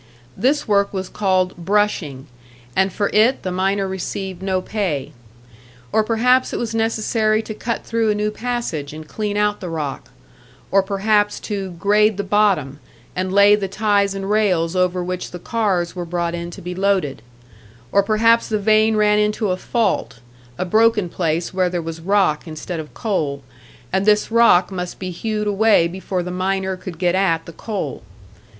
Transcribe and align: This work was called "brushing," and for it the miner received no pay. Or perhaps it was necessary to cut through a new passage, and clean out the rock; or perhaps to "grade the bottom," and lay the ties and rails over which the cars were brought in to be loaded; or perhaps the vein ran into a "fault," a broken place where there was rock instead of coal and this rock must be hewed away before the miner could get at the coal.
This 0.35 0.67
work 0.67 0.91
was 0.91 1.09
called 1.09 1.55
"brushing," 1.57 2.25
and 2.75 2.91
for 2.91 3.09
it 3.09 3.43
the 3.43 3.51
miner 3.51 3.87
received 3.87 4.41
no 4.41 4.59
pay. 4.59 5.11
Or 5.91 6.03
perhaps 6.03 6.51
it 6.51 6.57
was 6.57 6.73
necessary 6.73 7.43
to 7.43 7.53
cut 7.53 7.85
through 7.85 8.09
a 8.09 8.15
new 8.15 8.31
passage, 8.31 8.93
and 8.93 9.07
clean 9.07 9.37
out 9.37 9.59
the 9.59 9.69
rock; 9.69 10.09
or 10.71 10.81
perhaps 10.81 11.39
to 11.41 11.73
"grade 11.73 12.17
the 12.17 12.23
bottom," 12.23 12.79
and 13.15 13.31
lay 13.31 13.53
the 13.53 13.67
ties 13.67 14.15
and 14.15 14.27
rails 14.27 14.75
over 14.75 15.03
which 15.03 15.29
the 15.29 15.37
cars 15.37 15.95
were 15.95 16.03
brought 16.03 16.33
in 16.33 16.49
to 16.49 16.63
be 16.63 16.73
loaded; 16.73 17.21
or 17.91 18.01
perhaps 18.01 18.47
the 18.49 18.57
vein 18.57 18.95
ran 18.95 19.19
into 19.19 19.51
a 19.51 19.55
"fault," 19.55 20.17
a 20.57 20.65
broken 20.65 21.09
place 21.09 21.53
where 21.53 21.69
there 21.69 21.79
was 21.79 22.01
rock 22.01 22.47
instead 22.47 22.79
of 22.79 22.95
coal 22.95 23.43
and 23.93 24.07
this 24.07 24.31
rock 24.31 24.71
must 24.71 24.97
be 24.97 25.11
hewed 25.11 25.45
away 25.45 25.87
before 25.87 26.23
the 26.23 26.31
miner 26.31 26.75
could 26.75 26.97
get 26.97 27.13
at 27.13 27.45
the 27.45 27.53
coal. 27.53 28.01